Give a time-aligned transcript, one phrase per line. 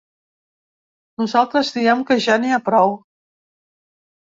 [1.23, 2.99] Nosaltres diem que ja n’hi ha prou.